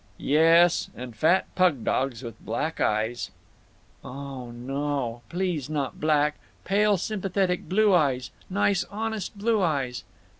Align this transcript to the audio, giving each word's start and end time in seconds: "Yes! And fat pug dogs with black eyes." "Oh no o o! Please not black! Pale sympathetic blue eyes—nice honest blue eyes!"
"Yes! 0.17 0.89
And 0.97 1.15
fat 1.15 1.45
pug 1.53 1.83
dogs 1.83 2.23
with 2.23 2.43
black 2.43 2.81
eyes." 2.81 3.29
"Oh 4.03 4.49
no 4.49 4.73
o 4.73 5.05
o! 5.17 5.21
Please 5.29 5.69
not 5.69 6.01
black! 6.01 6.39
Pale 6.65 6.97
sympathetic 6.97 7.69
blue 7.69 7.93
eyes—nice 7.93 8.83
honest 8.85 9.37
blue 9.37 9.61
eyes!" 9.61 10.03